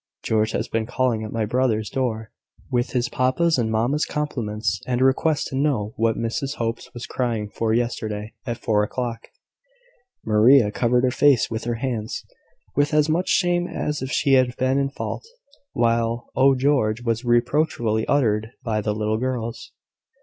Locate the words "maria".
10.25-10.71